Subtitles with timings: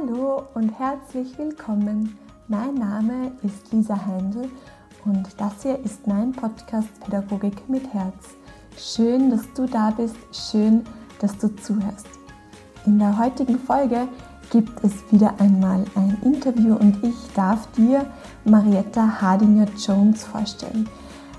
[0.00, 2.16] Hallo und herzlich willkommen.
[2.48, 4.48] Mein Name ist Lisa Heindl
[5.04, 8.14] und das hier ist mein Podcast Pädagogik mit Herz.
[8.78, 10.84] Schön, dass du da bist, schön,
[11.20, 12.06] dass du zuhörst.
[12.86, 14.08] In der heutigen Folge
[14.50, 18.06] gibt es wieder einmal ein Interview und ich darf dir
[18.44, 20.88] Marietta Hardinger-Jones vorstellen.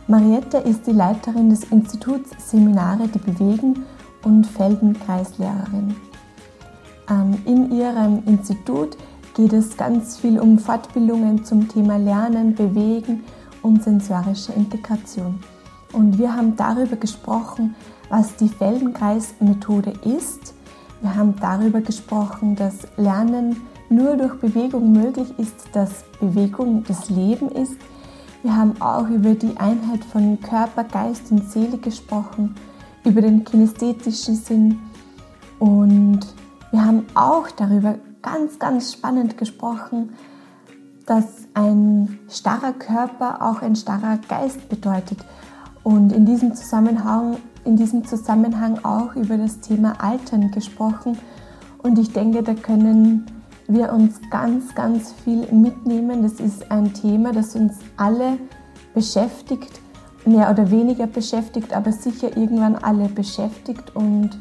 [0.08, 3.86] Marietta ist die Leiterin des Instituts Seminare, die bewegen
[4.24, 5.96] und Feldenkreislehrerin.
[7.12, 8.98] Ähm, in ihrem Institut
[9.36, 13.24] geht es ganz viel um Fortbildungen zum Thema Lernen, Bewegen
[13.62, 15.40] und sensorische Integration.
[15.92, 17.76] Und wir haben darüber gesprochen,
[18.10, 20.54] was die Feldenkreismethode ist.
[21.02, 27.50] Wir haben darüber gesprochen, dass Lernen nur durch Bewegung möglich ist, dass Bewegung das Leben
[27.50, 27.76] ist.
[28.42, 32.56] Wir haben auch über die Einheit von Körper, Geist und Seele gesprochen,
[33.04, 34.80] über den kinästhetischen Sinn
[35.60, 36.22] und
[36.72, 40.14] wir haben auch darüber ganz, ganz spannend gesprochen,
[41.06, 45.20] dass ein starrer Körper auch ein starrer Geist bedeutet.
[45.84, 51.18] Und in diesem Zusammenhang, in diesem Zusammenhang auch über das Thema Altern gesprochen.
[51.80, 53.26] Und ich denke, da können
[53.68, 56.24] wir uns ganz, ganz viel mitnehmen.
[56.24, 58.38] Das ist ein Thema, das uns alle
[58.94, 59.82] beschäftigt,
[60.26, 63.96] mehr oder weniger beschäftigt, aber sicher irgendwann alle beschäftigt.
[63.96, 64.40] Und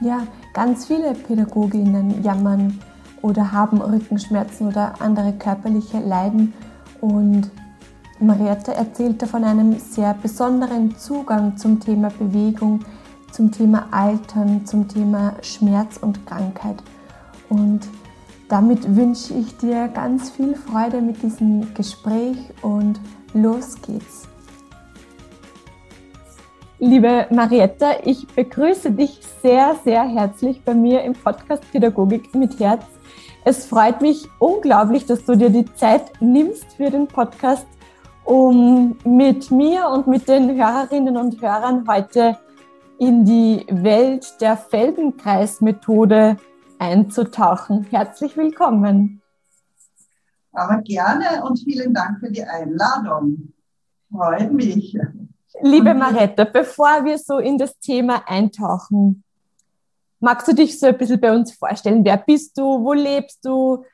[0.00, 2.80] ja, Ganz viele Pädagoginnen jammern
[3.22, 6.54] oder haben Rückenschmerzen oder andere körperliche Leiden
[7.00, 7.50] und
[8.20, 12.80] Marietta erzählte von einem sehr besonderen Zugang zum Thema Bewegung,
[13.30, 16.82] zum Thema Altern, zum Thema Schmerz und Krankheit.
[17.48, 17.80] Und
[18.48, 22.98] damit wünsche ich dir ganz viel Freude mit diesem Gespräch und
[23.34, 24.27] los geht's.
[26.80, 32.84] Liebe Marietta, ich begrüße dich sehr, sehr herzlich bei mir im Podcast Pädagogik mit Herz.
[33.44, 37.66] Es freut mich unglaublich, dass du dir die Zeit nimmst für den Podcast,
[38.24, 42.38] um mit mir und mit den Hörerinnen und Hörern heute
[43.00, 46.36] in die Welt der Feldenkreismethode
[46.78, 47.88] einzutauchen.
[47.90, 49.20] Herzlich willkommen.
[50.52, 53.52] Aber gerne und vielen Dank für die Einladung.
[54.12, 54.96] Freut mich.
[55.62, 59.24] Liebe Maretta, bevor wir so in das Thema eintauchen,
[60.20, 62.04] magst du dich so ein bisschen bei uns vorstellen?
[62.04, 62.62] Wer bist du?
[62.62, 63.84] Wo lebst du?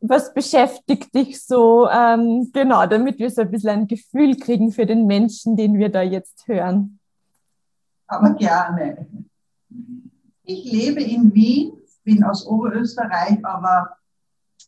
[0.00, 1.88] Was beschäftigt dich so?
[1.88, 5.88] Ähm, genau, damit wir so ein bisschen ein Gefühl kriegen für den Menschen, den wir
[5.88, 6.98] da jetzt hören.
[8.06, 9.06] Aber gerne.
[10.44, 11.72] Ich lebe in Wien,
[12.04, 13.96] bin aus Oberösterreich, aber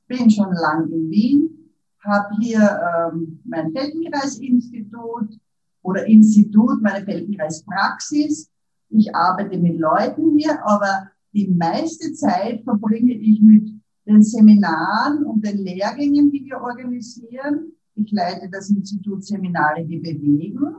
[0.07, 1.73] bin schon lang in Wien,
[2.05, 5.41] habe hier ähm, mein Feldenkreisinstitut,
[5.83, 8.51] oder Institut, meine Feldenkreispraxis.
[8.91, 13.69] Ich arbeite mit Leuten hier, aber die meiste Zeit verbringe ich mit
[14.07, 17.73] den Seminaren und den Lehrgängen, die wir organisieren.
[17.95, 20.77] Ich leite das Institut Seminare, die bewegen.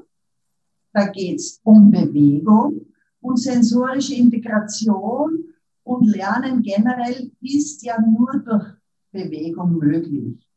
[0.93, 2.85] Da geht's um Bewegung
[3.21, 5.45] und sensorische Integration
[5.83, 8.65] und Lernen generell ist ja nur durch
[9.11, 10.47] Bewegung möglich.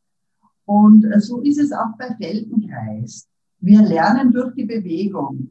[0.64, 3.28] Und so ist es auch bei Feldenkreis.
[3.61, 5.50] Wir lernen durch die Bewegung.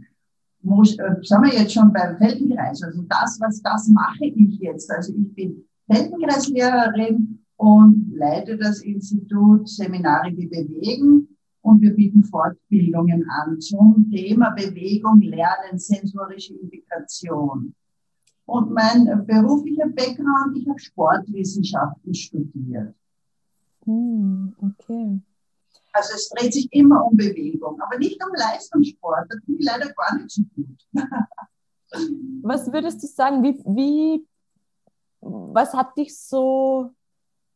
[0.61, 0.85] Wo, äh,
[1.21, 2.81] sind wir jetzt schon beim Feldenkreis?
[2.83, 4.89] Also das, was das mache ich jetzt.
[4.91, 11.29] Also ich bin Feldenkreislehrerin und leite das Institut Seminare, die bewegen.
[11.61, 17.73] Und wir bieten Fortbildungen an zum Thema Bewegung, Lernen, sensorische Integration.
[18.45, 22.93] Und mein beruflicher Background, ich habe Sportwissenschaften studiert.
[23.85, 25.21] Hm, okay.
[25.95, 29.27] Also es dreht sich immer um Bewegung, aber nicht um Leistungssport.
[29.29, 30.77] Das finde ich leider gar nicht so gut.
[32.41, 34.27] Was würdest du sagen, wie, wie,
[35.21, 36.91] was hat dich so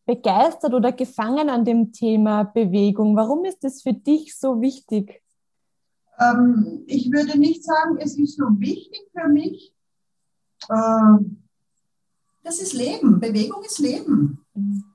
[0.06, 3.18] begeistert oder gefangen an dem Thema Bewegung?
[3.18, 5.22] Warum ist es für dich so wichtig?
[6.18, 9.74] Ähm, ich würde nicht sagen, es ist so wichtig für mich.
[10.70, 11.26] Äh,
[12.44, 13.20] das ist Leben.
[13.20, 14.46] Bewegung ist Leben.
[14.54, 14.89] Mhm.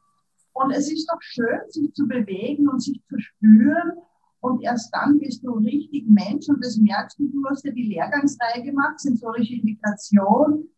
[0.55, 3.93] Und es ist doch schön, sich zu bewegen und sich zu spüren.
[4.41, 6.49] Und erst dann bist du richtig Mensch.
[6.49, 10.69] Und das merkst du, du hast ja die Lehrgangsreihe gemacht, sensorische Integration.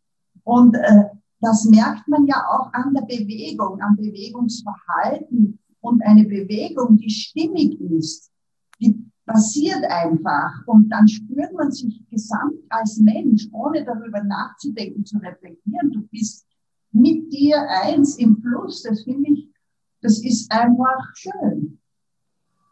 [0.43, 1.05] Und äh,
[1.41, 5.59] das merkt man ja auch an der Bewegung, am Bewegungsverhalten.
[5.81, 8.31] Und eine Bewegung, die stimmig ist,
[8.79, 10.65] die passiert einfach.
[10.65, 15.91] Und dann spürt man sich gesamt als Mensch, ohne darüber nachzudenken, zu reflektieren.
[15.91, 16.47] Du bist
[16.91, 18.81] mit dir eins im Fluss.
[18.81, 19.49] Das finde ich
[20.01, 21.79] das ist einfach schön.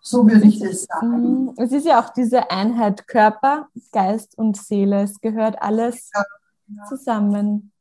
[0.01, 1.53] So würde ich das sagen.
[1.57, 5.01] Es ist ja auch diese Einheit Körper, Geist und Seele.
[5.01, 6.23] Es gehört alles ja,
[6.67, 6.83] ja.
[6.85, 7.71] zusammen.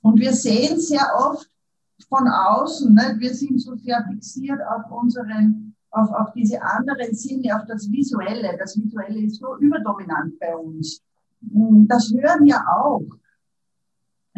[0.00, 1.50] Und wir sehen sehr oft,
[2.08, 2.94] von außen.
[2.94, 3.16] Ne?
[3.18, 8.56] Wir sind so sehr fixiert auf unseren, auf, auf diese anderen Sinne, auf das Visuelle.
[8.58, 11.02] Das Visuelle ist so überdominant bei uns.
[11.40, 13.04] Das hören ja auch.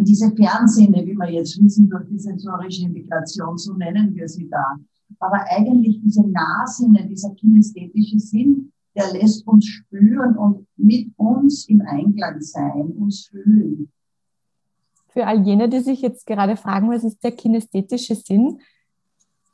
[0.04, 4.76] Diese Fernsinne, wie wir jetzt wissen, durch die sensorische Integration, so nennen wir sie da.
[5.18, 11.80] Aber eigentlich diese Nahsinne, dieser kinästhetische Sinn, der lässt uns spüren und mit uns im
[11.82, 13.90] Einklang sein, uns fühlen.
[15.08, 18.60] Für all jene, die sich jetzt gerade fragen, was ist der kinästhetische Sinn?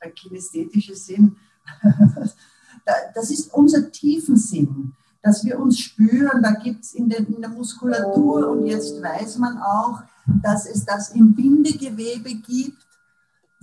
[0.03, 1.37] Der kinästhetische Sinn,
[3.15, 6.43] das ist unser Tiefensinn, dass wir uns spüren.
[6.43, 10.03] Da gibt es in, in der Muskulatur und jetzt weiß man auch,
[10.43, 12.87] dass es das im Bindegewebe gibt,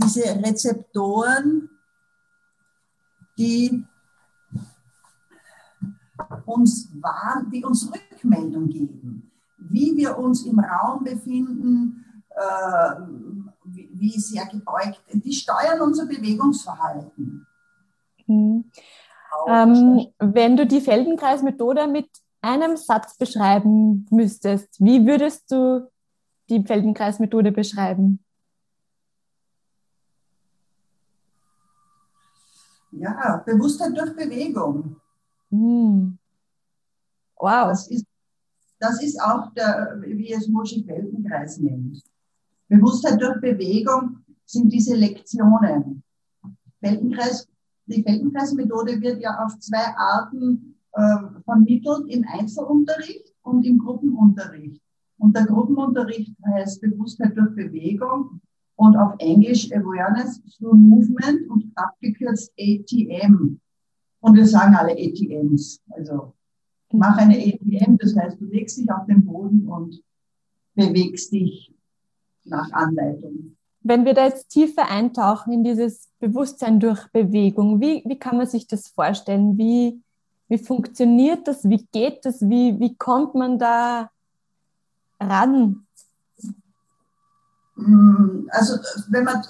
[0.03, 1.69] diese Rezeptoren,
[3.37, 3.83] die
[6.45, 6.89] uns,
[7.51, 9.31] die uns Rückmeldung geben
[9.69, 12.95] wie wir uns im Raum befinden, äh,
[13.63, 17.47] wie, sehr gebeugt, die steuern unser Bewegungsverhalten.
[18.27, 18.65] Mhm.
[19.47, 22.09] Ähm, wenn du die Feldenkreismethode mit
[22.41, 25.89] einem Satz beschreiben müsstest, wie würdest du
[26.49, 28.19] die Feldenkreismethode beschreiben?
[32.91, 34.95] Ja, Bewusstheit durch Bewegung.
[35.49, 36.17] Mhm.
[37.37, 37.67] Wow.
[37.69, 38.05] Das ist
[38.79, 42.01] das ist auch der, wie es Moschi Feldenkreis nennt.
[42.67, 46.03] Bewusstheit durch Bewegung sind diese Lektionen.
[46.81, 47.47] Feldenkreis,
[47.85, 54.81] die Feldenkreismethode wird ja auf zwei Arten äh, vermittelt, im Einzelunterricht und im Gruppenunterricht.
[55.17, 58.41] Und der Gruppenunterricht heißt Bewusstheit durch Bewegung
[58.75, 63.59] und auf Englisch Awareness through Movement und abgekürzt ATM.
[64.19, 66.33] Und wir sagen alle ATMs, also
[66.97, 70.01] Mach eine ETM, das heißt, du legst dich auf den Boden und
[70.75, 71.73] bewegst dich
[72.43, 73.57] nach Anleitung.
[73.81, 78.47] Wenn wir da jetzt tiefer eintauchen in dieses Bewusstsein durch Bewegung, wie, wie kann man
[78.47, 79.57] sich das vorstellen?
[79.57, 80.01] Wie,
[80.47, 81.67] wie funktioniert das?
[81.69, 82.41] Wie geht das?
[82.41, 84.09] Wie, wie kommt man da
[85.29, 85.85] ran?
[87.75, 88.77] Mm, also,
[89.09, 89.43] wenn man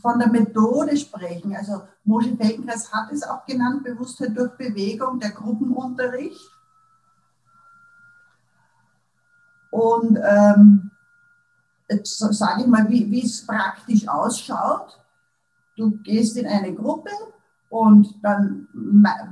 [0.00, 5.30] von der Methode sprechen, also Moshe Feldenkreis hat es auch genannt, Bewusstheit durch Bewegung, der
[5.30, 6.50] Gruppenunterricht.
[9.70, 10.90] Und ähm,
[11.88, 15.00] jetzt sage ich mal, wie, wie es praktisch ausschaut.
[15.76, 17.10] Du gehst in eine Gruppe
[17.68, 18.68] und dann,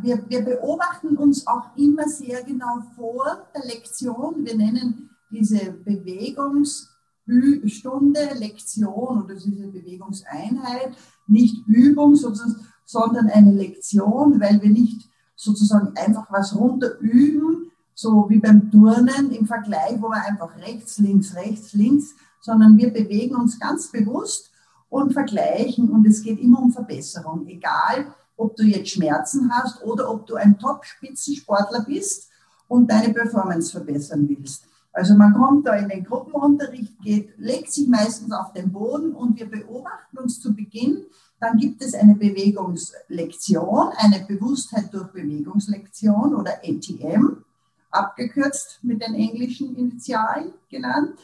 [0.02, 4.44] wir, wir beobachten uns auch immer sehr genau vor der Lektion.
[4.44, 10.96] Wir nennen diese Bewegungsstunde Lektion oder diese Bewegungseinheit
[11.26, 18.38] nicht Übung, sondern eine Lektion, weil wir nicht sozusagen einfach was runter üben, so wie
[18.38, 23.58] beim Turnen im Vergleich, wo wir einfach rechts, links, rechts, links, sondern wir bewegen uns
[23.58, 24.50] ganz bewusst
[24.88, 30.11] und vergleichen und es geht immer um Verbesserung, egal ob du jetzt Schmerzen hast oder
[30.11, 32.28] ob du ein Top-Spitzensportler bist
[32.69, 34.64] und deine Performance verbessern willst.
[34.92, 39.38] Also man kommt da in den Gruppenunterricht, geht, legt sich meistens auf den Boden und
[39.38, 41.06] wir beobachten uns zu Beginn.
[41.40, 47.42] Dann gibt es eine Bewegungslektion, eine Bewusstheit durch Bewegungslektion oder ATM
[47.90, 51.18] abgekürzt mit den englischen Initialen genannt.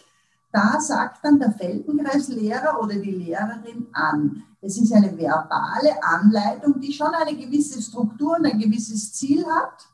[0.52, 4.44] Da sagt dann der Feldenkreislehrer oder die Lehrerin an.
[4.60, 9.88] Es ist eine verbale Anleitung, die schon eine gewisse Struktur und ein gewisses Ziel hat.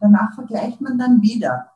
[0.00, 1.70] Danach vergleicht man dann wieder.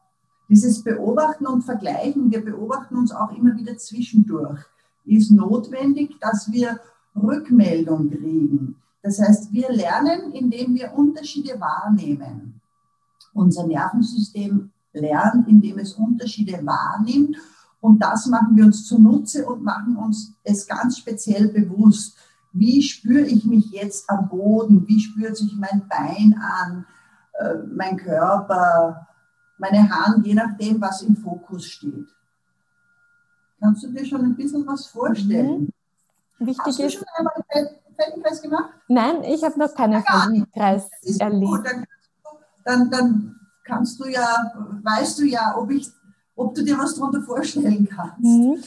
[0.53, 4.61] Dieses Beobachten und Vergleichen, wir beobachten uns auch immer wieder zwischendurch,
[5.07, 6.79] ist notwendig, dass wir
[7.17, 8.77] Rückmeldung kriegen.
[9.03, 12.61] Das heißt, wir lernen, indem wir Unterschiede wahrnehmen
[13.33, 17.35] unser Nervensystem lernt, indem es Unterschiede wahrnimmt.
[17.81, 22.15] Und das machen wir uns zunutze und machen uns es ganz speziell bewusst.
[22.53, 24.87] Wie spüre ich mich jetzt am Boden?
[24.87, 26.85] Wie spürt sich mein Bein an,
[27.39, 29.09] äh, mein Körper,
[29.63, 32.09] meine Hand, je nachdem, was im Fokus steht?
[33.61, 35.73] Kannst du dir schon ein bisschen was vorstellen?
[36.39, 36.47] Mhm.
[36.47, 37.35] Wichtig Hast du ist, schon einmal
[37.97, 38.71] Feldenkreis gemacht?
[38.89, 41.65] Nein, ich habe noch keinen Feldenkreis erlebt.
[41.65, 41.87] Dann
[42.65, 44.53] dann, dann kannst du ja,
[44.83, 45.89] weißt du ja, ob, ich,
[46.35, 48.21] ob du dir was darunter vorstellen kannst.
[48.21, 48.63] Mhm.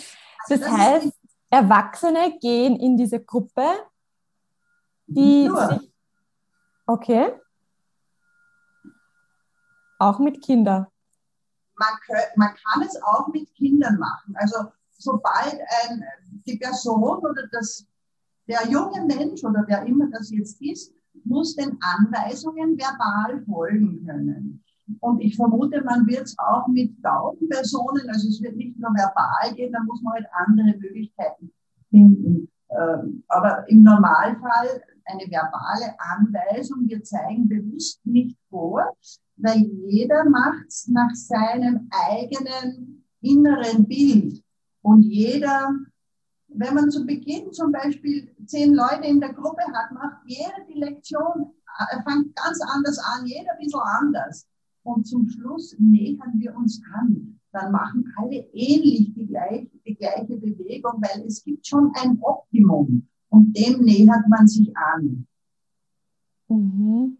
[0.47, 1.11] Das, das heißt,
[1.49, 3.65] Erwachsene gehen in diese Gruppe,
[5.07, 5.93] die sich,
[6.85, 7.33] okay,
[10.05, 10.87] auch mit Kindern.
[11.77, 14.35] Man, man kann es auch mit Kindern machen.
[14.35, 16.03] Also sobald ein,
[16.45, 17.85] die Person oder das,
[18.47, 20.93] der junge Mensch oder wer immer das jetzt ist,
[21.23, 24.63] muss den Anweisungen verbal folgen können.
[24.99, 28.91] Und ich vermute, man wird es auch mit tausend Personen, also es wird nicht nur
[28.91, 31.51] verbal gehen, da muss man halt andere Möglichkeiten
[31.89, 32.49] finden.
[32.69, 38.95] Ähm, aber im Normalfall eine verbale Anweisung, wir zeigen bewusst nicht vor,
[39.37, 44.43] weil jeder macht es nach seinem eigenen inneren Bild.
[44.81, 45.73] Und jeder,
[46.47, 50.79] wenn man zu Beginn zum Beispiel zehn Leute in der Gruppe hat, macht jeder die
[50.79, 54.47] Lektion, äh, fängt ganz anders an, jeder ein bisschen anders.
[54.83, 57.39] Und zum Schluss nähern wir uns an.
[57.51, 63.07] Dann machen alle ähnlich die gleiche, die gleiche Bewegung, weil es gibt schon ein Optimum
[63.29, 65.25] und dem nähert man sich an.
[66.47, 67.17] Mhm.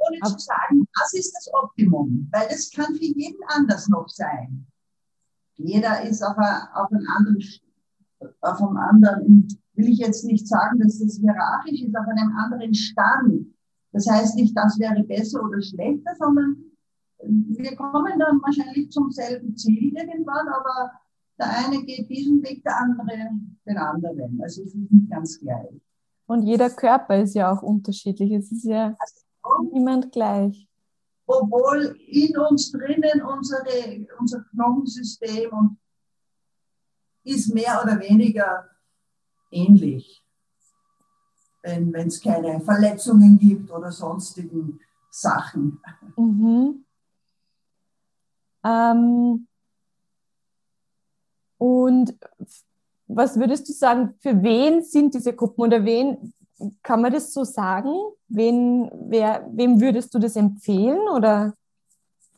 [0.00, 4.66] Ohne zu sagen, das ist das Optimum, weil es kann für jeden anders noch sein.
[5.56, 7.44] Jeder ist auf, a, auf, einem anderen,
[8.40, 12.74] auf einem anderen, will ich jetzt nicht sagen, dass das hierarchisch ist, auf einem anderen
[12.74, 13.46] Stand.
[13.92, 16.56] Das heißt nicht, das wäre besser oder schlechter, sondern
[17.22, 20.92] wir kommen dann wahrscheinlich zum selben Ziel irgendwann, aber
[21.38, 23.30] der eine geht diesen Weg, der andere
[23.66, 24.40] den anderen.
[24.42, 25.80] Also es ist nicht ganz gleich.
[26.26, 28.30] Und jeder Körper ist ja auch unterschiedlich.
[28.32, 29.20] Es ist ja also,
[29.72, 30.68] niemand gleich.
[31.26, 35.76] Obwohl in uns drinnen unsere, unser Knochensystem
[37.24, 38.68] ist mehr oder weniger
[39.50, 40.24] ähnlich.
[41.62, 44.80] Wenn es keine Verletzungen gibt oder sonstigen
[45.10, 45.80] Sachen.
[46.16, 46.84] Mhm.
[48.64, 49.46] Ähm,
[51.58, 52.14] und
[53.06, 56.32] was würdest du sagen, für wen sind diese Gruppen oder wen,
[56.82, 57.92] kann man das so sagen?
[58.28, 61.00] Wen, wer, wem würdest du das empfehlen?
[61.08, 61.54] Oder?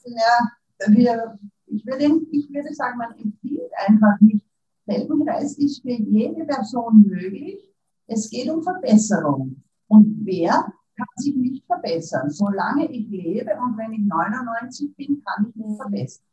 [0.04, 4.46] Ja, wir, ich, würde, ich würde sagen, man empfiehlt einfach nicht.
[4.84, 7.72] Feldenkreis ist für jede Person möglich.
[8.06, 9.62] Es geht um Verbesserung.
[9.86, 12.30] Und wer kann sich nicht verbessern.
[12.30, 15.76] Solange ich lebe und wenn ich 99 bin, kann ich mich mhm.
[15.76, 16.24] verbessern.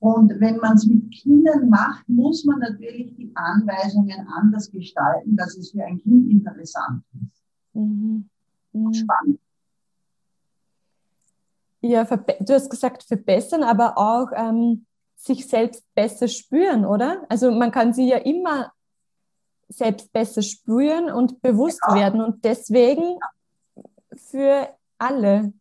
[0.00, 5.56] Und wenn man es mit Kindern macht, muss man natürlich die Anweisungen anders gestalten, dass
[5.58, 7.42] es für ein Kind interessant ist.
[7.74, 8.28] Mhm.
[8.72, 8.94] Mhm.
[8.94, 9.40] Spannend.
[11.82, 17.24] Ja, du hast gesagt verbessern, aber auch ähm, sich selbst besser spüren, oder?
[17.28, 18.72] Also man kann sie ja immer
[19.68, 22.00] selbst besser spüren und bewusst genau.
[22.00, 23.18] werden und deswegen
[24.16, 25.52] für alle.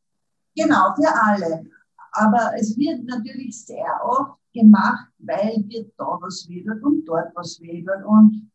[0.55, 1.65] Genau, für alle.
[2.13, 7.59] Aber es wird natürlich sehr oft gemacht, weil wir da was wedelt und dort was
[7.61, 8.49] wedelt und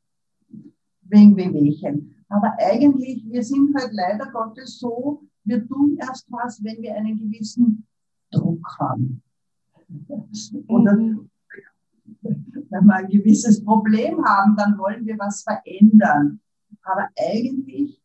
[1.02, 2.14] wegen Wehwehchen.
[2.28, 7.18] Aber eigentlich, wir sind halt leider Gottes so, wir tun erst was, wenn wir einen
[7.18, 7.86] gewissen
[8.30, 9.22] Druck haben.
[10.68, 11.30] Oder mhm
[12.74, 16.40] wenn wir ein gewisses Problem haben, dann wollen wir was verändern.
[16.82, 18.00] Aber eigentlich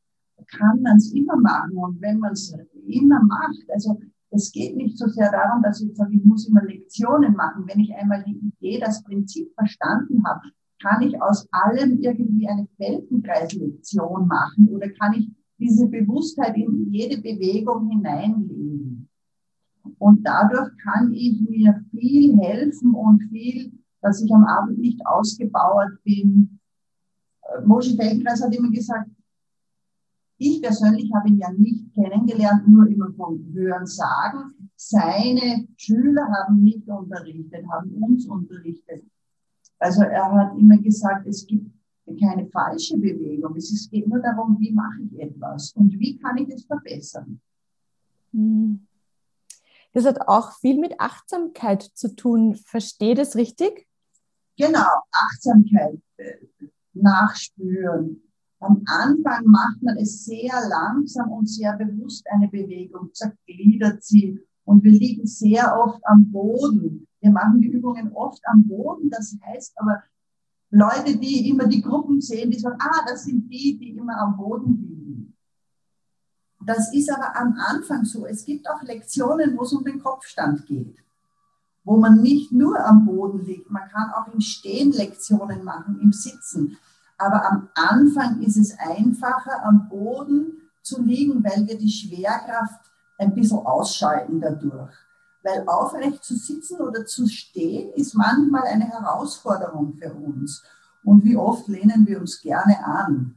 [0.47, 1.75] kann man es immer machen.
[1.75, 2.55] Und wenn man es
[2.87, 3.99] immer macht, also
[4.31, 7.65] es geht nicht so sehr darum, dass ich sage, ich muss immer Lektionen machen.
[7.67, 10.41] Wenn ich einmal die Idee, das Prinzip verstanden habe,
[10.81, 17.17] kann ich aus allem irgendwie eine Feldenkreislektion machen oder kann ich diese Bewusstheit in jede
[17.21, 19.09] Bewegung hineinlegen.
[19.97, 26.03] Und dadurch kann ich mir viel helfen und viel dass ich am Abend nicht ausgebauert
[26.03, 26.59] bin.
[27.43, 29.09] Äh, Moshe Feldenkreis hat immer gesagt,
[30.39, 34.71] ich persönlich habe ihn ja nicht kennengelernt, nur immer von Hören sagen.
[34.75, 39.03] Seine Schüler haben mich unterrichtet, haben uns unterrichtet.
[39.79, 41.69] Also er hat immer gesagt, es gibt
[42.21, 43.55] keine falsche Bewegung.
[43.57, 47.41] Es geht nur darum, wie mache ich etwas und wie kann ich es verbessern.
[48.31, 48.87] Hm.
[49.91, 52.55] Das hat auch viel mit Achtsamkeit zu tun.
[52.55, 53.87] Verstehe das richtig?
[54.57, 56.35] Genau, Achtsamkeit, äh,
[56.93, 58.28] nachspüren.
[58.59, 64.83] Am Anfang macht man es sehr langsam und sehr bewusst eine Bewegung, zergliedert sie und
[64.83, 67.07] wir liegen sehr oft am Boden.
[67.21, 69.09] Wir machen die Übungen oft am Boden.
[69.09, 70.03] Das heißt aber,
[70.71, 74.37] Leute, die immer die Gruppen sehen, die sagen, ah, das sind die, die immer am
[74.37, 75.35] Boden liegen.
[76.65, 78.25] Das ist aber am Anfang so.
[78.25, 80.97] Es gibt auch Lektionen, wo es um den Kopfstand geht
[81.89, 86.11] wo man nicht nur am Boden liegt, man kann auch im Stehen Lektionen machen, im
[86.11, 86.77] Sitzen.
[87.19, 92.79] Aber am Anfang ist es einfacher, am Boden zu liegen, weil wir die Schwerkraft
[93.17, 94.93] ein bisschen ausschalten dadurch.
[95.43, 100.63] Weil aufrecht zu sitzen oder zu stehen ist manchmal eine Herausforderung für uns.
[101.03, 103.35] Und wie oft lehnen wir uns gerne an.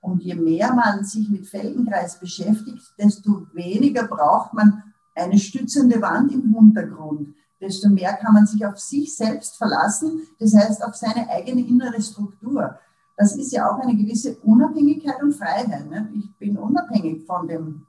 [0.00, 4.82] Und je mehr man sich mit Feldenkreis beschäftigt, desto weniger braucht man
[5.14, 10.54] eine stützende Wand im Hintergrund, desto mehr kann man sich auf sich selbst verlassen, das
[10.54, 12.78] heißt auf seine eigene innere Struktur.
[13.16, 15.88] Das ist ja auch eine gewisse Unabhängigkeit und Freiheit.
[15.88, 16.10] Ne?
[16.14, 17.86] Ich bin unabhängig von, dem,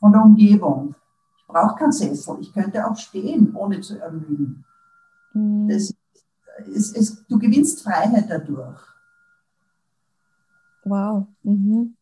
[0.00, 0.94] von der Umgebung.
[1.36, 2.38] Ich brauche keinen Sessel.
[2.40, 4.64] Ich könnte auch stehen, ohne zu ermüden.
[5.34, 5.68] Mhm.
[5.68, 5.94] Das,
[6.74, 8.80] es, es, du gewinnst Freiheit dadurch.
[10.84, 11.26] Wow.
[11.44, 11.96] Mhm.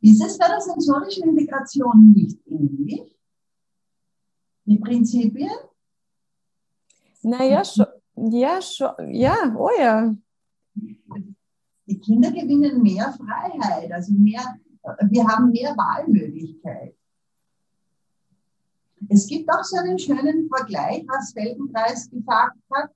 [0.00, 3.16] Ist es bei der sensorischen Integration nicht ähnlich?
[4.66, 5.50] Die Prinzipien?
[7.28, 7.86] Naja, schon,
[8.32, 10.14] ja, schon, ja, oh ja.
[11.86, 14.42] Die Kinder gewinnen mehr Freiheit, also mehr,
[15.10, 16.94] wir haben mehr Wahlmöglichkeit.
[19.08, 22.90] Es gibt auch so einen schönen Vergleich, was Feldenkreis gesagt hat,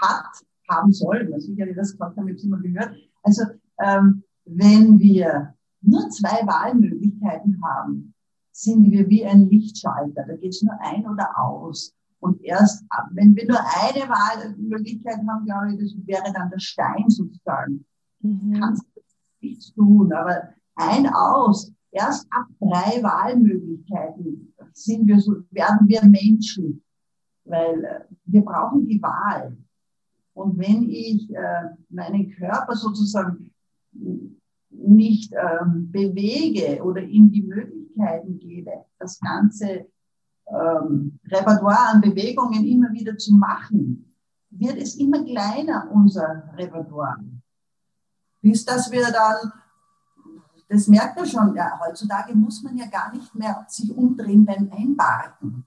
[0.00, 0.32] hat,
[0.68, 2.94] haben soll, was sicher das gesagt ich habe immer gehört.
[3.22, 3.42] Also,
[3.78, 8.14] ähm, wenn wir nur zwei Wahlmöglichkeiten haben,
[8.52, 10.24] sind wir wie ein Lichtschalter.
[10.26, 11.94] Da geht es nur ein oder aus.
[12.24, 17.04] Und erst wenn wir nur eine Wahlmöglichkeit haben, glaube ich, das wäre dann der Stein
[17.08, 17.84] sozusagen.
[18.20, 18.58] Mhm.
[18.58, 19.02] Kannst du
[19.42, 21.70] nichts tun, aber ein aus.
[21.90, 26.82] Erst ab drei Wahlmöglichkeiten sind wir so, werden wir Menschen,
[27.44, 29.58] weil äh, wir brauchen die Wahl.
[30.32, 33.52] Und wenn ich äh, meinen Körper sozusagen
[34.70, 39.88] nicht ähm, bewege oder ihm die Möglichkeiten gebe, das ganze
[40.46, 44.14] ähm, Repertoire an Bewegungen immer wieder zu machen,
[44.50, 47.18] wird es immer kleiner, unser Repertoire.
[48.40, 49.52] Bis dass wir dann,
[50.68, 54.70] das merkt man schon, ja, heutzutage muss man ja gar nicht mehr sich umdrehen beim
[54.72, 55.64] Einparken.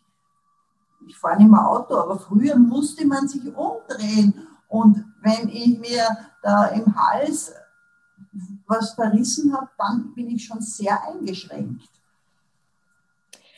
[1.07, 4.33] Ich fahre nicht mehr Auto, aber früher musste man sich umdrehen.
[4.67, 6.05] Und wenn ich mir
[6.41, 7.53] da im Hals
[8.67, 11.89] was verrissen habe, dann bin ich schon sehr eingeschränkt.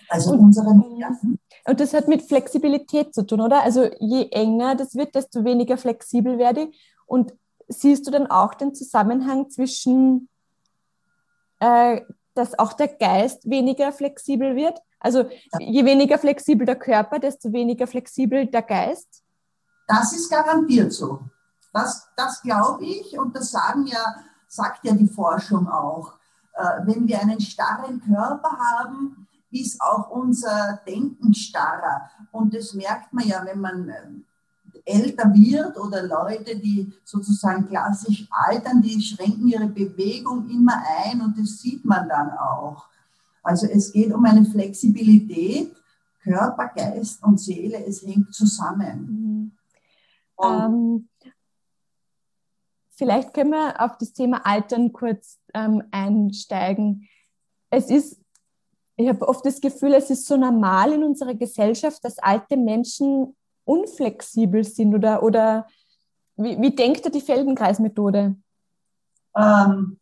[0.10, 1.40] Also und, unsere Nerven.
[1.66, 3.64] Und das hat mit Flexibilität zu tun, oder?
[3.64, 7.00] Also je enger das wird, desto weniger flexibel werde ich.
[7.06, 7.34] Und
[7.68, 10.30] siehst du dann auch den Zusammenhang zwischen,
[11.60, 12.02] äh,
[12.34, 14.80] dass auch der Geist weniger flexibel wird?
[15.00, 15.26] Also
[15.60, 19.24] je weniger flexibel der Körper, desto weniger flexibel der Geist?
[19.88, 21.20] Das ist garantiert so.
[21.72, 24.16] Das, das glaube ich und das sagen ja,
[24.48, 26.14] sagt ja die Forschung auch.
[26.54, 32.10] Äh, wenn wir einen starren Körper haben, ist auch unser Denken starrer.
[32.32, 34.12] Und das merkt man ja, wenn man äh,
[34.86, 41.38] älter wird oder Leute, die sozusagen klassisch altern, die schränken ihre Bewegung immer ein und
[41.38, 42.88] das sieht man dann auch.
[43.44, 45.76] Also es geht um eine Flexibilität,
[46.22, 49.52] Körper, Geist und Seele, es hängt zusammen.
[50.38, 50.46] Mhm.
[50.46, 51.10] Ähm,
[52.92, 57.08] vielleicht können wir auf das Thema Altern kurz ähm, einsteigen.
[57.70, 58.20] Es ist
[59.00, 63.34] ich habe oft das Gefühl, es ist so normal in unserer Gesellschaft, dass alte Menschen
[63.64, 65.68] unflexibel sind oder, oder
[66.36, 68.36] wie, wie denkt ihr die Feldenkreismethode?
[69.38, 70.00] Ähm,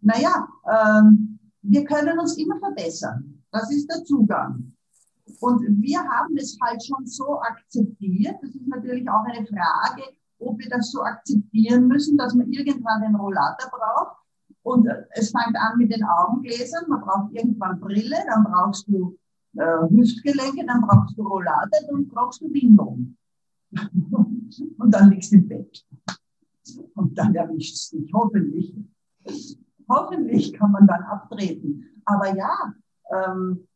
[0.00, 3.40] naja, ähm, wir können uns immer verbessern.
[3.52, 4.72] Das ist der Zugang.
[5.38, 8.34] Und wir haben es halt schon so akzeptiert.
[8.42, 10.02] Das ist natürlich auch eine Frage,
[10.40, 14.17] ob wir das so akzeptieren müssen, dass man irgendwann den Rollator braucht
[14.68, 16.84] und es fängt an mit den Augengläsern.
[16.88, 19.16] Man braucht irgendwann Brille, dann brauchst du
[19.56, 23.16] äh, Hüftgelenke, dann brauchst du Roulade, dann brauchst du Windeln.
[24.78, 25.86] und dann liegst du im Bett.
[26.94, 28.74] Und dann erwischt es dich, hoffentlich.
[29.88, 31.84] Hoffentlich kann man dann abtreten.
[32.04, 32.74] Aber ja,
[33.10, 33.66] ähm,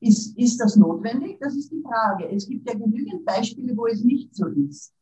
[0.00, 1.38] ist, ist das notwendig?
[1.40, 2.30] Das ist die Frage.
[2.30, 4.94] Es gibt ja genügend Beispiele, wo es nicht so ist.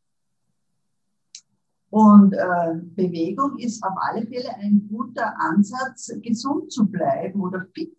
[1.90, 7.96] Und äh, Bewegung ist auf alle Fälle ein guter Ansatz, gesund zu bleiben oder fit.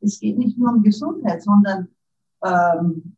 [0.00, 1.88] Es geht nicht nur um Gesundheit, sondern
[2.44, 3.16] ähm,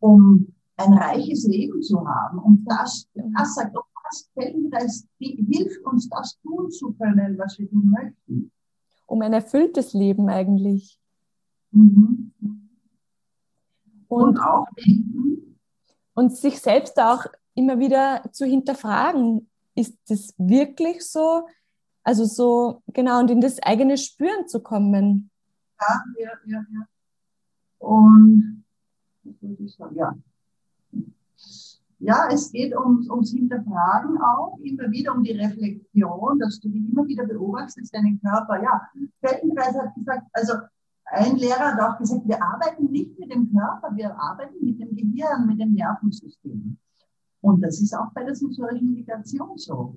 [0.00, 2.38] um ein reiches Leben zu haben.
[2.38, 7.68] Und das, das sagt auch das Feldenkreis, hilft uns, das tun zu können, was wir
[7.68, 8.52] tun möchten.
[9.06, 11.00] Um ein erfülltes Leben eigentlich.
[11.72, 12.32] Mhm.
[14.08, 14.66] Und, und auch
[16.14, 21.46] und sich selbst auch immer wieder zu hinterfragen, ist das wirklich so?
[22.04, 25.30] Also so, genau, und in das eigene Spüren zu kommen.
[25.80, 26.88] Ja, ja, ja, ja.
[27.78, 28.64] Und,
[29.94, 30.16] ja.
[31.98, 36.88] Ja, es geht ums, ums Hinterfragen auch, immer wieder um die Reflexion, dass du dich
[36.90, 38.62] immer wieder beobachtest, deinen Körper.
[38.62, 38.82] Ja,
[39.20, 40.52] Feldenkreis hat gesagt, also
[41.06, 44.94] ein Lehrer hat auch gesagt, wir arbeiten nicht mit dem Körper, wir arbeiten mit dem
[44.94, 46.78] Gehirn, mit dem Nervensystem.
[47.46, 49.94] Und das ist auch bei der sensorischen Integration so.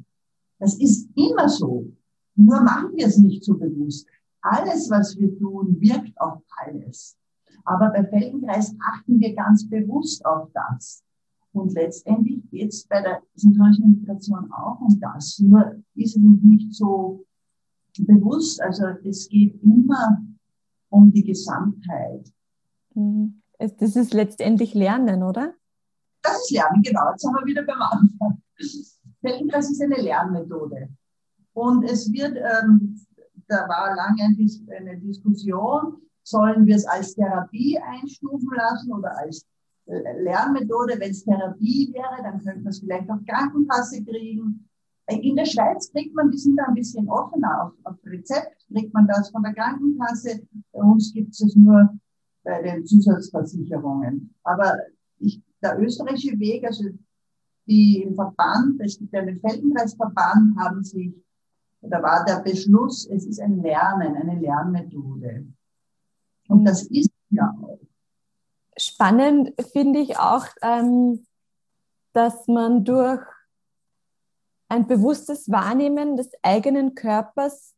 [0.59, 1.91] Das ist immer so.
[2.35, 4.07] Nur machen wir es nicht so bewusst.
[4.41, 7.17] Alles, was wir tun, wirkt auf alles.
[7.65, 11.03] Aber bei Feldenkreis achten wir ganz bewusst auf das.
[11.51, 15.39] Und letztendlich geht es bei der sensorischen Integration auch um das.
[15.39, 17.25] Nur ist es nicht so
[17.97, 18.61] bewusst.
[18.61, 20.23] Also es geht immer
[20.89, 22.31] um die Gesamtheit.
[22.93, 23.41] Mhm.
[23.57, 25.55] Das ist letztendlich Lernen, oder?
[26.21, 27.11] Das ist Lernen, genau.
[27.11, 28.41] Jetzt sind wir wieder beim Anfang.
[29.21, 30.89] Feldenkreis ist eine Lernmethode.
[31.53, 32.99] Und es wird, ähm,
[33.47, 39.45] da war lange eine Diskussion, sollen wir es als Therapie einstufen lassen oder als
[39.85, 40.99] Lernmethode.
[40.99, 44.69] Wenn es Therapie wäre, dann könnte man es vielleicht auf Krankenkasse kriegen.
[45.07, 47.63] In der Schweiz kriegt man, die sind da ein bisschen offener.
[47.63, 50.41] Auf, auf Rezept kriegt man das von der Krankenkasse.
[50.71, 51.89] Bei uns gibt es nur
[52.43, 54.33] bei den Zusatzversicherungen.
[54.43, 54.77] Aber
[55.17, 56.85] ich, der österreichische Weg, also
[57.67, 61.13] die im Verband, es gibt den Feldenkreisverband, haben sich,
[61.81, 65.45] da war der Beschluss, es ist ein Lernen, eine Lernmethode.
[66.47, 67.79] Und das ist ja auch.
[68.77, 71.25] Spannend finde ich auch, ähm,
[72.13, 73.21] dass man durch
[74.67, 77.75] ein bewusstes Wahrnehmen des eigenen Körpers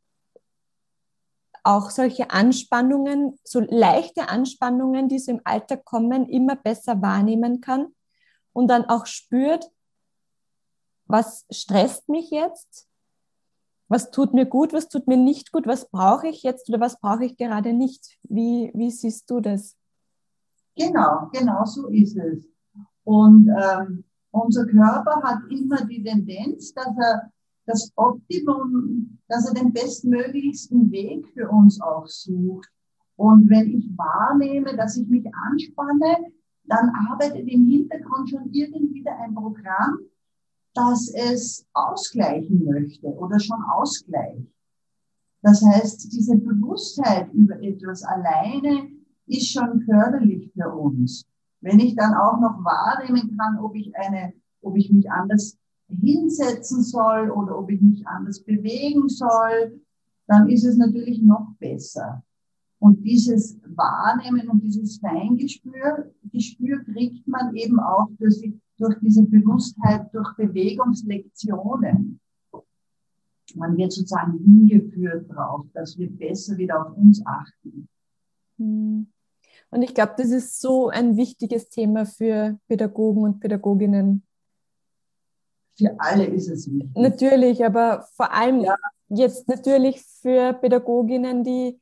[1.64, 7.94] auch solche Anspannungen, so leichte Anspannungen, die so im Alltag kommen, immer besser wahrnehmen kann
[8.54, 9.70] und dann auch spürt,
[11.06, 12.88] was stresst mich jetzt,
[13.88, 17.00] was tut mir gut, was tut mir nicht gut, was brauche ich jetzt oder was
[17.00, 18.18] brauche ich gerade nicht.
[18.24, 19.76] Wie, wie siehst du das?
[20.76, 22.48] Genau, genau so ist es.
[23.04, 27.32] Und ähm, unser Körper hat immer die Tendenz, dass er
[27.72, 32.70] das Optimum, dass er den bestmöglichsten Weg für uns auch sucht.
[33.16, 36.32] Und wenn ich wahrnehme, dass ich mich anspanne,
[36.66, 40.00] dann arbeitet im Hintergrund schon irgendwie ein Programm,
[40.74, 44.48] das es ausgleichen möchte oder schon ausgleicht.
[45.42, 48.90] Das heißt, diese Bewusstheit über etwas alleine
[49.28, 51.26] ist schon förderlich für uns.
[51.62, 55.58] Wenn ich dann auch noch wahrnehmen kann, ob ich eine, ob ich mich anders
[56.00, 59.82] hinsetzen soll oder ob ich mich anders bewegen soll,
[60.28, 62.24] dann ist es natürlich noch besser.
[62.80, 68.42] Und dieses Wahrnehmen und dieses Feingespür, Gespür kriegt man eben auch durch,
[68.78, 72.20] durch diese Bewusstheit, durch Bewegungslektionen.
[73.56, 77.88] Man wird sozusagen hingeführt drauf, dass wir besser wieder auf uns achten.
[78.58, 79.08] Hm.
[79.70, 84.24] Und ich glaube, das ist so ein wichtiges Thema für Pädagogen und Pädagoginnen.
[85.78, 86.92] Für alle ist es wichtig.
[86.96, 88.76] Natürlich, aber vor allem ja.
[89.10, 91.80] jetzt natürlich für Pädagoginnen, die,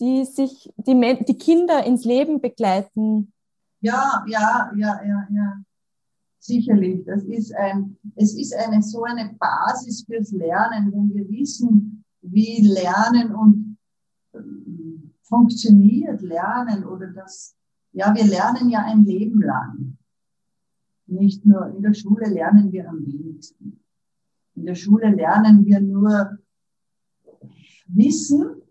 [0.00, 3.32] die sich, die, die Kinder ins Leben begleiten.
[3.80, 5.62] Ja, ja, ja, ja, ja.
[6.38, 7.04] Sicherlich.
[7.06, 12.60] Das ist ein, es ist eine, so eine Basis fürs Lernen, wenn wir wissen, wie
[12.60, 13.78] Lernen und
[15.22, 17.56] funktioniert Lernen oder das,
[17.92, 19.93] ja, wir lernen ja ein Leben lang.
[21.06, 23.80] Nicht nur in der Schule lernen wir am wenigsten.
[24.54, 26.38] In der Schule lernen wir nur
[27.86, 28.62] Wissen,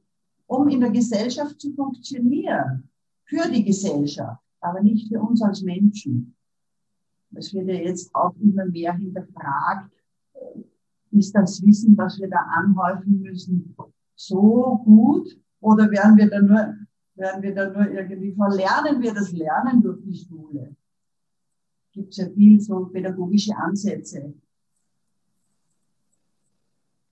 [0.48, 2.90] um in der Gesellschaft zu funktionieren.
[3.26, 6.36] Für die Gesellschaft, aber nicht für uns als Menschen.
[7.36, 9.92] Es wird ja jetzt auch immer mehr hinterfragt,
[11.12, 13.76] ist das Wissen, das wir da anhäufen müssen,
[14.16, 16.76] so gut, oder werden wir da nur,
[17.16, 20.76] werden wir da nur irgendwie verlernen wir das Lernen durch die Schule?
[21.94, 24.34] Gibt es ja viel so pädagogische Ansätze.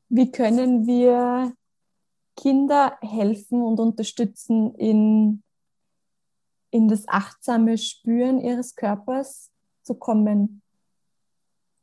[0.09, 1.53] Wie können wir
[2.35, 5.43] Kinder helfen und unterstützen in,
[6.71, 9.51] in das achtsame Spüren ihres Körpers
[9.83, 10.61] zu kommen?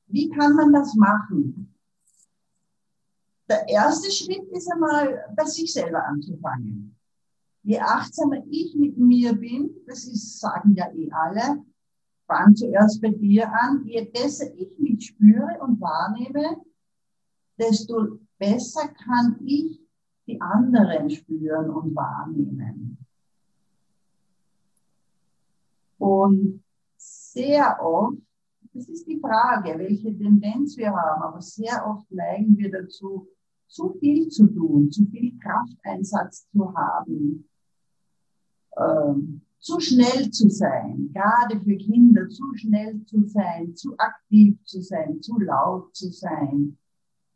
[0.08, 1.74] Wie kann man das machen?
[3.48, 6.96] Der erste Schritt ist einmal, bei sich selber anzufangen.
[7.62, 11.64] Je achtsamer ich mit mir bin, das ist, sagen ja eh alle,
[12.28, 13.84] fang zuerst bei dir an.
[13.86, 16.60] Je besser ich mich spüre und wahrnehme,
[17.58, 19.80] desto besser kann ich
[20.26, 22.98] die anderen spüren und wahrnehmen.
[25.96, 26.62] Und
[26.96, 28.18] sehr oft,
[28.72, 33.26] das ist die Frage, welche Tendenz wir haben, aber sehr oft neigen wir dazu,
[33.66, 37.48] zu viel zu tun, zu viel Krafteinsatz zu haben,
[38.76, 44.80] ähm, zu schnell zu sein, gerade für Kinder zu schnell zu sein, zu aktiv zu
[44.80, 46.78] sein, zu laut zu sein.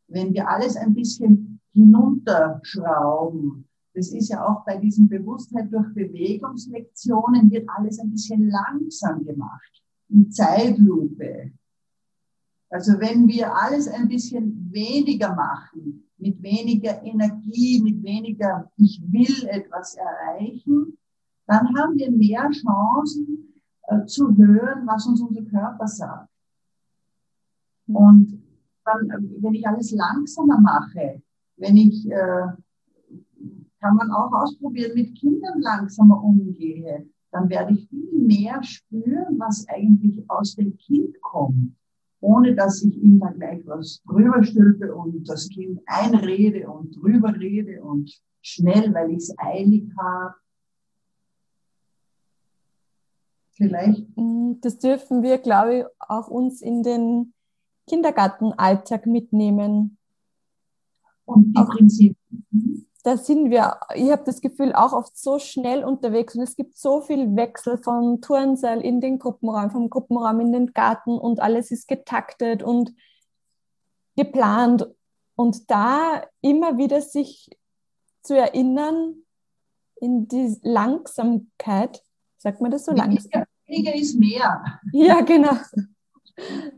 [0.08, 7.50] Wenn wir alles ein bisschen hinunterschrauben, das ist ja auch bei diesem Bewusstheit durch Bewegungslektionen,
[7.50, 11.52] wird alles ein bisschen langsam gemacht, in Zeitlupe.
[12.70, 19.48] Also wenn wir alles ein bisschen weniger machen, mit weniger Energie, mit weniger Ich will
[19.48, 20.96] etwas erreichen,
[21.46, 23.54] dann haben wir mehr Chancen
[23.88, 26.28] äh, zu hören, was uns unser Körper sagt.
[27.86, 28.42] Und
[28.84, 31.22] dann, äh, wenn ich alles langsamer mache,
[31.56, 32.46] wenn ich, äh,
[33.80, 39.66] kann man auch ausprobieren, mit Kindern langsamer umgehe, dann werde ich viel mehr spüren, was
[39.68, 41.74] eigentlich aus dem Kind kommt
[42.22, 47.34] ohne dass ich ihm da gleich was drüber stülpe und das Kind einrede und drüber
[47.34, 50.34] rede und schnell, weil ich es eilig habe.
[53.62, 54.16] Vielleicht.
[54.16, 57.32] Mm, das dürfen wir, glaube ich, auch uns in den
[57.88, 59.98] Kindergartenalltag mitnehmen.
[61.24, 62.88] Und die Prinzipien.
[63.04, 66.76] Da sind wir, ich habe das Gefühl, auch oft so schnell unterwegs und es gibt
[66.76, 71.72] so viel Wechsel vom Turnsaal in den Gruppenraum, vom Gruppenraum in den Garten und alles
[71.72, 72.94] ist getaktet und
[74.16, 74.88] geplant.
[75.34, 77.50] Und da immer wieder sich
[78.22, 79.16] zu erinnern
[79.96, 82.04] in die Langsamkeit,
[82.38, 83.44] sagt man das so langsam?
[83.72, 84.62] Weniger ist mehr.
[84.92, 85.56] Ja, genau.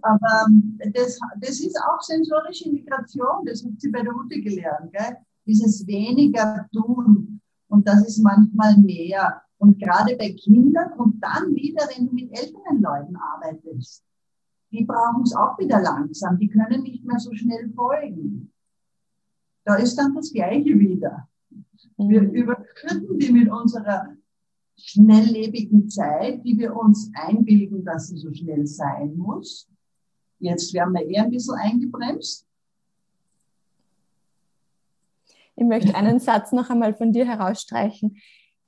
[0.02, 4.92] Aber ähm, das, das ist auch sensorische Migration, das hat sie bei der Ute gelernt.
[4.92, 5.16] Gell?
[5.46, 9.42] Dieses weniger tun und das ist manchmal mehr.
[9.59, 14.04] Und gerade bei Kindern und dann wieder, wenn du mit älteren Leuten arbeitest,
[14.70, 18.52] die brauchen es auch wieder langsam, die können nicht mehr so schnell folgen.
[19.64, 21.28] Da ist dann das Gleiche wieder.
[21.96, 22.30] Wir mhm.
[22.30, 24.16] überschütten die mit unserer
[24.76, 29.68] schnelllebigen Zeit, die wir uns einbilden, dass sie so schnell sein muss.
[30.38, 32.46] Jetzt werden wir eher ein bisschen eingebremst.
[35.56, 38.16] Ich möchte einen Satz noch einmal von dir herausstreichen.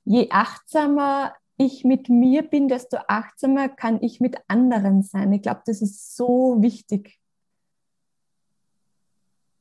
[0.05, 5.33] Je achtsamer ich mit mir bin, desto achtsamer kann ich mit anderen sein.
[5.33, 7.19] Ich glaube, das ist so wichtig.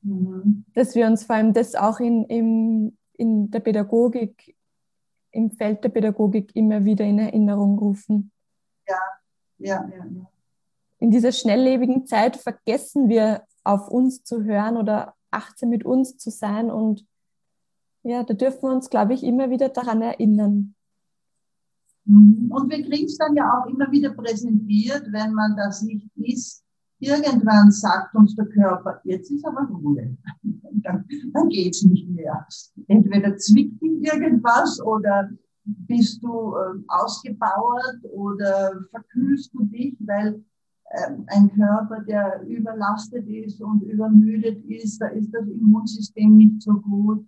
[0.02, 0.64] Mhm.
[0.74, 4.55] Dass wir uns vor allem das auch in, in, in der Pädagogik
[5.37, 8.33] im Feld der Pädagogik immer wieder in Erinnerung rufen.
[8.88, 8.99] Ja,
[9.59, 10.05] ja, ja.
[10.05, 10.31] ja.
[10.99, 16.31] In dieser schnelllebigen Zeit vergessen wir auf uns zu hören oder achtsam mit uns zu
[16.31, 17.07] sein und
[18.03, 20.75] ja, da dürfen wir uns, glaube ich, immer wieder daran erinnern.
[22.07, 26.64] Und wir kriegen es dann ja auch immer wieder präsentiert, wenn man das nicht ist.
[26.98, 30.16] Irgendwann sagt uns der Körper, jetzt ist aber Ruhe.
[30.82, 32.46] Dann, dann geht's nicht mehr.
[32.87, 35.28] Entweder zwickt ihn irgendwas oder
[35.64, 40.44] bist du äh, ausgebauert oder verkühlst du dich, weil
[40.90, 46.74] äh, ein Körper, der überlastet ist und übermüdet ist, da ist das Immunsystem nicht so
[46.74, 47.26] gut.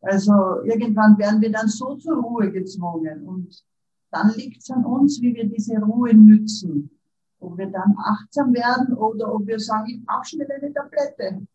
[0.00, 0.32] Also
[0.64, 3.62] irgendwann werden wir dann so zur Ruhe gezwungen und
[4.10, 6.90] dann liegt es an uns, wie wir diese Ruhe nützen.
[7.38, 11.46] Ob wir dann achtsam werden oder ob wir sagen, ich brauche schnell eine Tablette.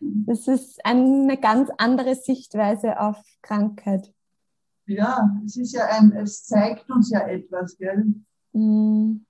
[0.00, 4.12] Das ist eine ganz andere Sichtweise auf Krankheit.
[4.86, 8.14] Ja, es ist ja ein, es zeigt uns ja etwas, gell?
[8.52, 9.24] Mm.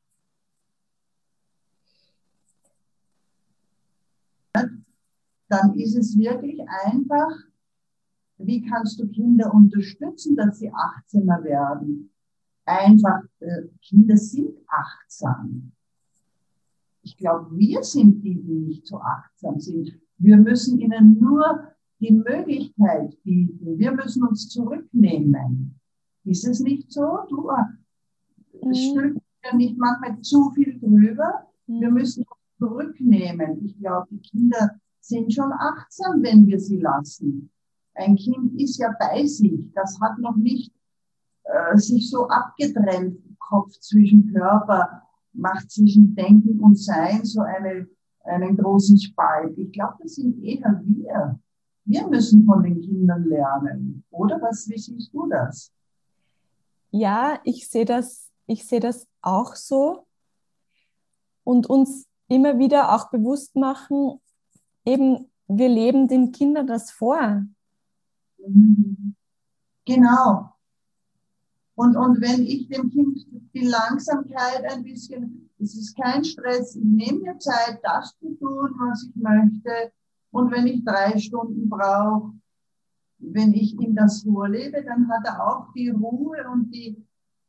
[5.48, 7.30] Dann ist es wirklich einfach,
[8.38, 12.10] wie kannst du Kinder unterstützen, dass sie achtsamer werden?
[12.66, 15.72] Einfach, äh, Kinder sind achtsam.
[17.02, 19.98] Ich glaube, wir sind die, die nicht so achtsam sind.
[20.18, 21.68] Wir müssen ihnen nur
[22.00, 23.78] die Möglichkeit bieten.
[23.78, 25.78] Wir müssen uns zurücknehmen.
[26.24, 27.18] Ist es nicht so?
[27.28, 28.74] Du äh, mhm.
[28.74, 31.46] stülpst ja nicht manchmal zu viel drüber.
[31.66, 31.80] Mhm.
[31.80, 33.64] Wir müssen uns zurücknehmen.
[33.64, 37.50] Ich glaube, die Kinder sind schon achtsam, wenn wir sie lassen.
[37.94, 39.70] Ein Kind ist ja bei sich.
[39.74, 40.72] Das hat noch nicht
[41.44, 45.02] äh, sich so abgetrennt, Kopf zwischen Körper,
[45.32, 47.88] macht zwischen Denken und Sein so eine,
[48.24, 49.56] einen großen Spalt.
[49.58, 51.38] Ich glaube, das sind eher wir.
[51.84, 54.04] Wir müssen von den Kindern lernen.
[54.10, 55.70] Oder was, wie siehst du das?
[56.90, 60.06] Ja, ich sehe das, ich sehe das auch so.
[61.42, 64.20] Und uns immer wieder auch bewusst machen,
[64.86, 67.44] eben, wir leben den Kindern das vor.
[68.38, 69.14] Mhm.
[69.84, 70.53] Genau.
[71.76, 76.84] Und, und wenn ich dem Kind die Langsamkeit ein bisschen, es ist kein Stress, ich
[76.84, 79.92] nehme mir Zeit, das zu tun, was ich möchte.
[80.30, 82.32] Und wenn ich drei Stunden brauche,
[83.18, 87.02] wenn ich ihm das vorlebe, dann hat er auch die Ruhe und die,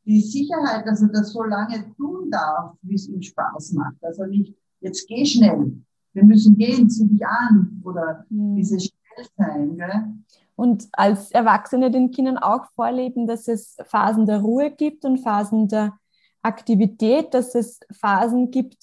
[0.04, 3.96] die Sicherheit, dass er das so lange tun darf, wie es ihm Spaß macht.
[4.02, 8.56] Also nicht, jetzt geh schnell, wir müssen gehen, zieh dich an oder mhm.
[8.56, 9.76] dieses Schnellsein.
[9.76, 10.14] Gell?
[10.56, 15.68] Und als Erwachsene den Kindern auch vorleben, dass es Phasen der Ruhe gibt und Phasen
[15.68, 15.98] der
[16.42, 18.78] Aktivität, dass es Phasen gibt,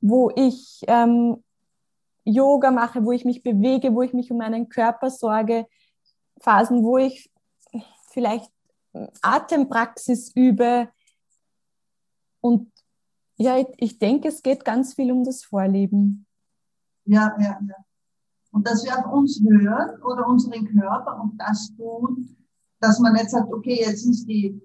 [0.00, 1.44] wo ich ähm,
[2.24, 5.66] Yoga mache, wo ich mich bewege, wo ich mich um meinen Körper sorge,
[6.40, 7.30] Phasen, wo ich
[8.10, 8.50] vielleicht
[9.20, 10.88] Atempraxis übe.
[12.40, 12.70] Und
[13.36, 16.26] ja, ich, ich denke, es geht ganz viel um das Vorleben.
[17.04, 17.76] Ja, ja, ja.
[18.52, 22.36] Und dass wir auf uns hören oder unseren Körper und das tun,
[22.80, 24.60] dass man nicht sagt, okay, jetzt ist die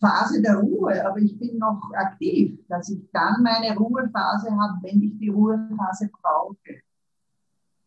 [0.00, 5.02] Phase der Ruhe, aber ich bin noch aktiv, dass ich dann meine Ruhephase habe, wenn
[5.02, 6.80] ich die Ruhephase brauche.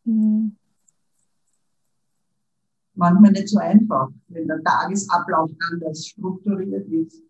[0.04, 0.56] Mhm.
[2.94, 7.24] Manchmal nicht so einfach, wenn der Tagesablauf anders strukturiert ist.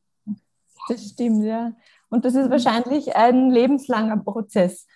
[0.88, 1.74] Das stimmt, ja.
[2.10, 4.88] Und das ist wahrscheinlich ein lebenslanger Prozess.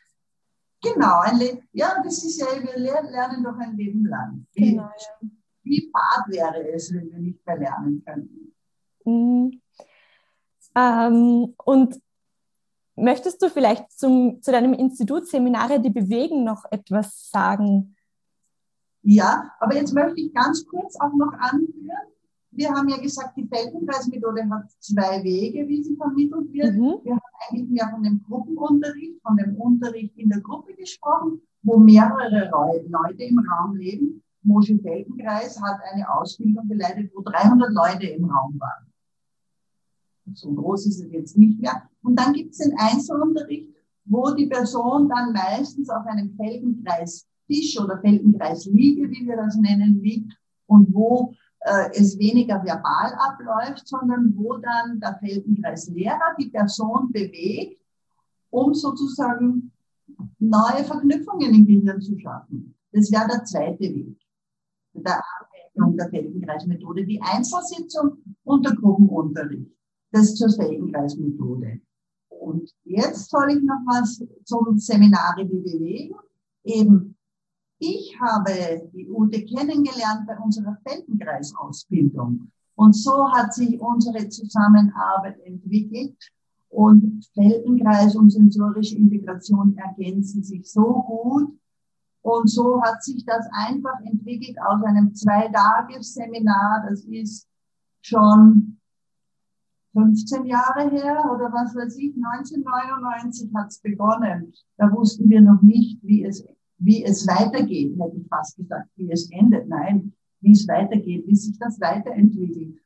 [0.94, 4.46] Genau, ein Le ja, das ist ja, wir lernen doch ein Leben lang.
[4.54, 5.30] Wie, genau, ja.
[5.64, 8.54] wie fad wäre es, wenn wir nicht mehr lernen könnten?
[9.06, 9.62] Mhm.
[10.76, 12.02] Ähm, und
[12.96, 17.96] möchtest du vielleicht zum, zu deinem Institut Seminare, die bewegen, noch etwas sagen?
[19.02, 22.15] Ja, aber jetzt möchte ich ganz kurz auch noch anführen.
[22.56, 26.76] Wir haben ja gesagt, die Feldenkreismethode hat zwei Wege, wie sie vermittelt wird.
[26.76, 27.00] Mhm.
[27.04, 31.78] Wir haben eigentlich mehr von dem Gruppenunterricht, von dem Unterricht in der Gruppe gesprochen, wo
[31.78, 32.50] mehrere
[32.88, 34.24] Leute im Raum leben.
[34.44, 38.86] Mosche Feldenkreis hat eine Ausbildung geleitet, wo 300 Leute im Raum waren.
[40.34, 41.90] So groß ist es jetzt nicht mehr.
[42.04, 43.70] Und dann gibt es den Einzelunterricht,
[44.06, 50.32] wo die Person dann meistens auf einem Feldenkreistisch oder Feldenkreisliege, wie wir das nennen, liegt
[50.68, 51.34] und wo
[51.66, 57.82] äh, es weniger verbal abläuft, sondern wo dann der Feldenkreislehrer die Person bewegt,
[58.50, 59.72] um sozusagen
[60.40, 62.76] neue Verknüpfungen im Gehirn zu schaffen.
[62.92, 64.18] Das wäre der zweite Weg
[64.94, 65.22] der
[65.76, 69.76] Anwendung der Feldenkreismethode, die Einzelsitzung und der Gruppenunterricht
[70.12, 71.82] das zur Feldenkreismethode.
[72.30, 76.16] Und jetzt soll ich noch was zum Seminare wie bewegen.
[76.64, 77.15] Eben,
[77.80, 82.52] ich habe die Ute kennengelernt bei unserer Feldenkreisausbildung.
[82.76, 86.16] Und so hat sich unsere Zusammenarbeit entwickelt.
[86.70, 91.58] Und Feldenkreis und sensorische Integration ergänzen sich so gut.
[92.22, 96.86] Und so hat sich das einfach entwickelt aus einem Zwei-Tages-Seminar.
[96.90, 97.48] Das ist
[98.02, 98.78] schon
[99.94, 104.54] 15 Jahre her oder was weiß ich, 1999 hat es begonnen.
[104.78, 106.44] Da wussten wir noch nicht, wie es,
[106.78, 109.68] wie es weitergeht, hätte ich fast gesagt, wie es endet.
[109.68, 112.78] Nein, wie es weitergeht, wie sich das weiterentwickelt.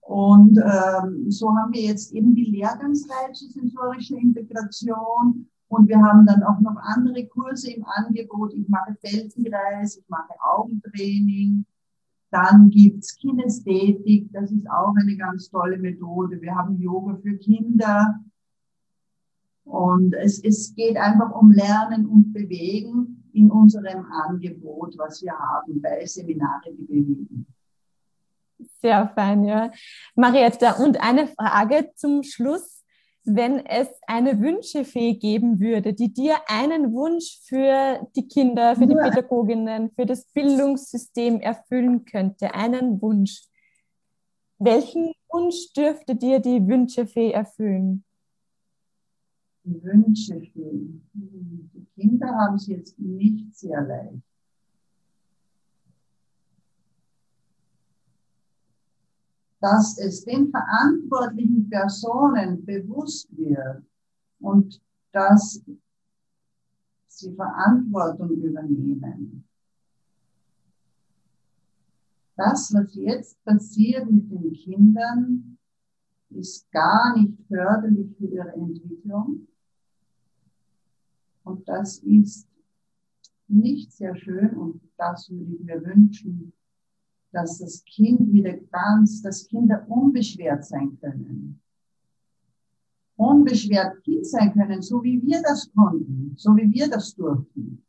[0.00, 6.26] Und ähm, so haben wir jetzt eben die Lehrgangsreihe zur sensorischen Integration und wir haben
[6.26, 8.54] dann auch noch andere Kurse im Angebot.
[8.54, 11.64] Ich mache Feldenkreis, ich mache Augentraining,
[12.30, 16.40] dann gibt's Kinästhetik, das ist auch eine ganz tolle Methode.
[16.40, 18.20] Wir haben Yoga für Kinder.
[19.64, 25.80] Und es, es geht einfach um Lernen und Bewegen in unserem Angebot, was wir haben
[25.80, 27.46] bei Seminare, die bewegen.
[28.80, 29.70] Sehr fein, ja.
[30.14, 32.76] Marietta, und eine Frage zum Schluss
[33.26, 38.94] wenn es eine Wünschefee geben würde, die dir einen Wunsch für die Kinder, für die
[38.94, 43.48] Pädagoginnen, für das Bildungssystem erfüllen könnte, einen Wunsch.
[44.58, 48.04] Welchen Wunsch dürfte dir die Wünschefee erfüllen?
[49.64, 51.00] Wünschefee.
[51.96, 54.22] Kinder haben es jetzt nicht sehr leicht.
[59.58, 63.82] dass es den verantwortlichen Personen bewusst wird
[64.38, 64.80] und
[65.12, 65.60] dass
[67.08, 69.44] sie Verantwortung übernehmen.
[72.36, 75.58] Das, was jetzt passiert mit den Kindern,
[76.30, 79.48] ist gar nicht förderlich für ihre Entwicklung.
[81.46, 82.48] Und das ist
[83.46, 86.52] nicht sehr schön und das würde ich mir wünschen,
[87.30, 91.62] dass das Kind wieder ganz, dass Kinder unbeschwert sein können.
[93.14, 97.80] Unbeschwert Kind sein können, so wie wir das konnten, so wie wir das durften.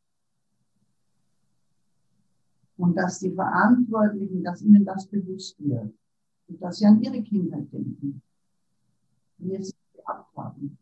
[2.78, 5.92] Und dass die Verantwortlichen, dass ihnen das bewusst wird.
[6.48, 8.22] Und dass sie an ihre Kindheit denken.
[9.40, 10.78] Es gehabt haben.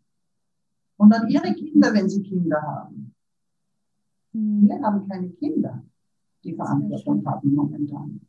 [0.97, 3.13] Und an ihre Kinder, wenn sie Kinder haben.
[4.33, 4.67] Mhm.
[4.67, 5.83] Wir haben keine Kinder,
[6.43, 8.21] die Verantwortung haben momentan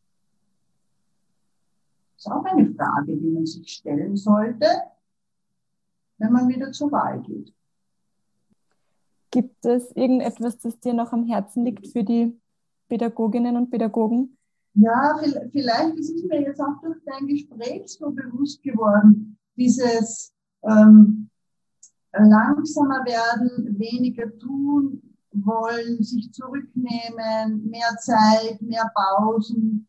[2.27, 4.67] ist auch eine Frage, die man sich stellen sollte,
[6.19, 7.53] wenn man wieder zur Wahl geht.
[9.31, 12.41] Gibt es irgendetwas, das dir noch am Herzen liegt für die
[12.89, 14.37] Pädagoginnen und Pädagogen?
[14.75, 15.19] Ja,
[15.53, 21.31] vielleicht ist es mir jetzt auch durch dein Gespräch so bewusst geworden, dieses ähm,
[22.25, 25.03] langsamer werden, weniger tun
[25.33, 29.87] wollen, sich zurücknehmen, mehr Zeit, mehr Pausen,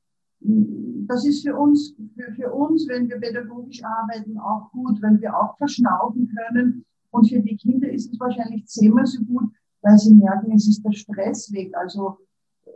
[1.07, 5.35] das ist für uns, für, für uns, wenn wir pädagogisch arbeiten, auch gut, weil wir
[5.35, 6.85] auch verschnaufen können.
[7.11, 9.51] Und für die Kinder ist es wahrscheinlich zehnmal so gut,
[9.81, 11.73] weil sie merken, es ist der Stress weg.
[11.75, 12.17] Also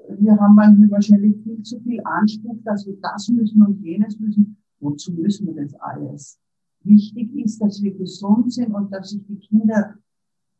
[0.10, 4.58] wir haben manchmal wahrscheinlich viel zu viel Anspruch, dass wir das müssen und jenes müssen.
[4.80, 6.40] Wozu müssen wir das alles?
[6.84, 9.96] Wichtig ist, dass wir gesund sind und dass sich die Kinder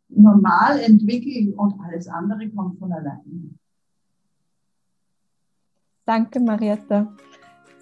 [0.10, 3.22] normal entwickeln und alles andere kommt von alleine.
[6.06, 7.16] Danke, Marietta.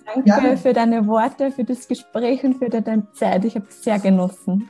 [0.05, 0.57] Danke Gerne.
[0.57, 3.45] für deine Worte, für das Gespräch und für deine Zeit.
[3.45, 4.67] Ich habe es sehr genossen.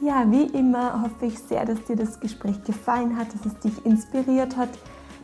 [0.00, 3.84] Ja, wie immer hoffe ich sehr, dass dir das Gespräch gefallen hat, dass es dich
[3.86, 4.68] inspiriert hat,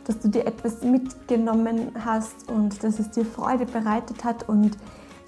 [0.05, 4.47] dass du dir etwas mitgenommen hast und dass es dir Freude bereitet hat.
[4.47, 4.77] Und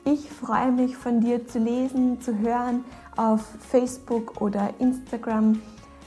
[0.03, 2.83] ich freue mich von dir zu lesen, zu hören
[3.15, 5.61] auf Facebook oder Instagram.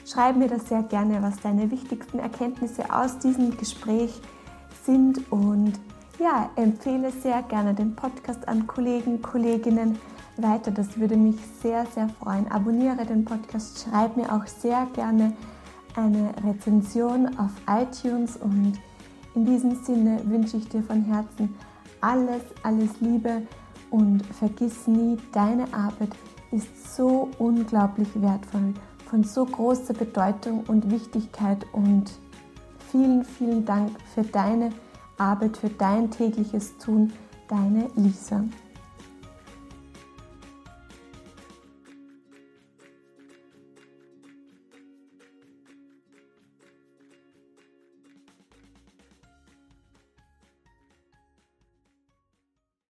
[0.07, 4.21] Schreib mir das sehr gerne, was deine wichtigsten Erkenntnisse aus diesem Gespräch
[4.85, 5.73] sind und
[6.19, 9.99] ja, empfehle sehr gerne den Podcast an Kollegen, Kolleginnen
[10.37, 10.71] weiter.
[10.71, 12.51] Das würde mich sehr, sehr freuen.
[12.51, 15.35] Abonniere den Podcast, schreib mir auch sehr gerne
[15.99, 18.75] eine Rezension auf iTunes und
[19.35, 21.55] in diesem Sinne wünsche ich dir von Herzen
[22.01, 23.43] alles, alles Liebe
[23.91, 26.11] und vergiss nie, deine Arbeit
[26.53, 28.75] ist so unglaublich wertvoll,
[29.11, 32.13] von so großer Bedeutung und Wichtigkeit und
[32.91, 34.71] vielen, vielen Dank für deine
[35.19, 37.13] Arbeit, für dein tägliches Tun,
[37.49, 38.45] deine Lisa.